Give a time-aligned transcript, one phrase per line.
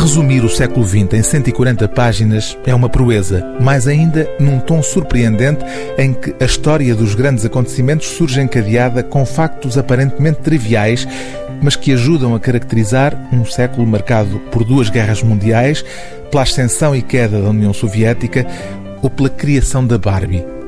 [0.00, 5.62] Resumir o século XX em 140 páginas é uma proeza, mais ainda num tom surpreendente
[5.98, 11.06] em que a história dos grandes acontecimentos surge encadeada com factos aparentemente triviais,
[11.62, 15.84] mas que ajudam a caracterizar um século marcado por duas guerras mundiais,
[16.30, 18.46] pela ascensão e queda da União Soviética
[19.02, 20.60] ou pela criação da Barbie.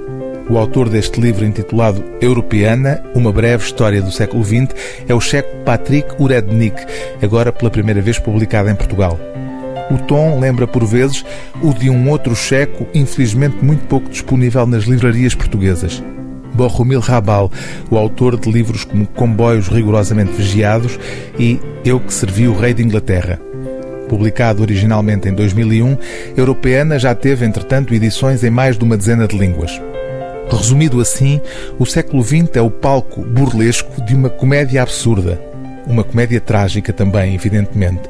[0.51, 4.69] O autor deste livro intitulado Europeana, uma breve história do século XX,
[5.09, 6.77] é o checo Patrick Urednik,
[7.23, 9.19] agora pela primeira vez publicado em Portugal.
[9.91, 11.24] O tom lembra por vezes
[11.62, 16.02] o de um outro checo, infelizmente muito pouco disponível nas livrarias portuguesas.
[16.55, 17.50] Bohumil Rabal,
[17.91, 20.98] o autor de livros como Comboios Rigorosamente Vigiados
[21.38, 23.41] e Eu que Servi o Rei de Inglaterra.
[24.08, 25.96] Publicado originalmente em 2001,
[26.36, 29.80] Europeana já teve, entretanto, edições em mais de uma dezena de línguas.
[30.50, 31.41] Resumido assim,
[31.78, 35.52] o século XX é o palco burlesco de uma comédia absurda.
[35.86, 38.02] Uma comédia trágica também, evidentemente.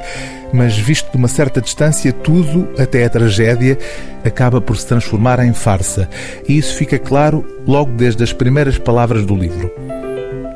[0.52, 3.78] Mas visto de uma certa distância, tudo, até a tragédia,
[4.24, 6.08] acaba por se transformar em farsa.
[6.46, 9.72] E isso fica claro logo desde as primeiras palavras do livro.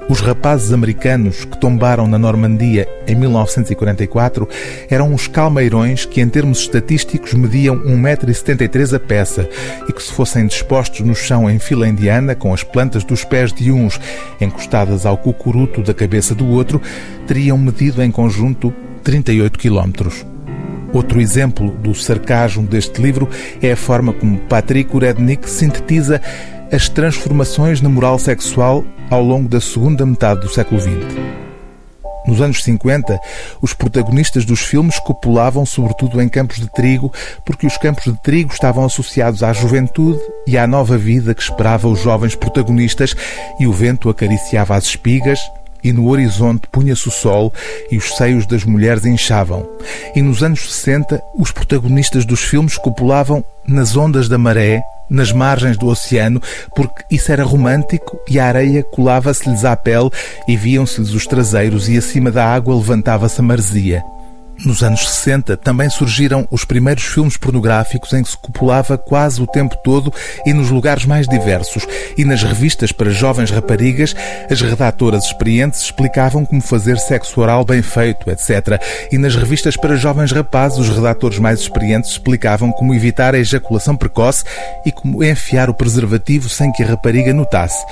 [0.09, 4.49] Os rapazes americanos que tombaram na Normandia em 1944
[4.89, 9.49] eram uns calmeirões que, em termos estatísticos, mediam 1,73m a peça
[9.89, 13.53] e que, se fossem dispostos no chão em fila indiana, com as plantas dos pés
[13.53, 14.01] de uns
[14.41, 16.81] encostadas ao cucuruto da cabeça do outro,
[17.27, 20.25] teriam medido em conjunto 38 quilómetros.
[20.93, 23.29] Outro exemplo do sarcasmo deste livro
[23.61, 26.23] é a forma como Patrick Urednik sintetiza
[26.73, 30.91] as transformações na moral sexual ao longo da segunda metade do século XX.
[32.27, 33.21] Nos anos 50,
[33.63, 37.13] os protagonistas dos filmes copulavam sobretudo em campos de trigo,
[37.45, 41.87] porque os campos de trigo estavam associados à juventude e à nova vida que esperava
[41.87, 43.15] os jovens protagonistas,
[43.61, 45.39] e o vento acariciava as espigas,
[45.85, 47.53] e no horizonte punha-se o sol
[47.93, 49.65] e os seios das mulheres inchavam.
[50.17, 55.77] E nos anos 60, os protagonistas dos filmes copulavam nas ondas da maré, nas margens
[55.77, 56.41] do oceano,
[56.75, 60.11] porque isso era romântico e a areia colava-se-lhes à pele
[60.49, 64.16] e viam-se-lhes os traseiros e acima da água levantava-se a maresia.
[64.65, 69.47] Nos anos 60 também surgiram os primeiros filmes pornográficos em que se copulava quase o
[69.47, 70.13] tempo todo
[70.47, 71.87] e nos lugares mais diversos.
[72.17, 74.15] E nas revistas para jovens raparigas,
[74.51, 78.81] as redatoras experientes explicavam como fazer sexo oral bem feito, etc.
[79.13, 83.97] E nas revistas para jovens rapazes, os redatores mais experientes explicavam como evitar a ejaculação
[83.97, 84.45] precoce
[84.85, 87.85] e como enfiar o preservativo sem que a rapariga notasse.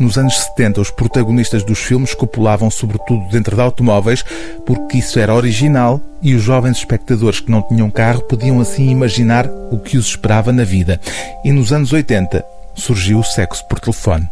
[0.00, 4.24] Nos anos 70, os protagonistas dos filmes copulavam sobretudo dentro de automóveis
[4.64, 9.46] porque isso era original e os jovens espectadores que não tinham carro podiam assim imaginar
[9.70, 10.98] o que os esperava na vida.
[11.44, 12.42] E nos anos 80
[12.74, 14.26] surgiu o sexo por telefone.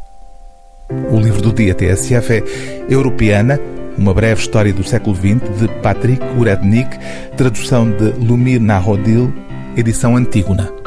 [1.10, 2.42] O livro do dia TSF é
[2.88, 3.60] Europeana,
[3.98, 6.96] uma breve história do século XX, de Patrick Urednik,
[7.36, 9.30] tradução de Lumir Narodil,
[9.76, 10.77] edição Antígona.